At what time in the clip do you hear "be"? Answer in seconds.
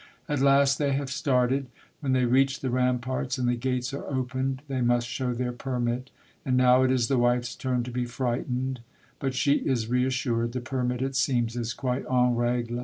7.91-8.05